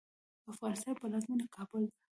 د 0.43 0.45
افغانستان 0.53 0.93
پلازمېنه 1.01 1.45
کابل 1.55 1.81
ده 1.89 1.93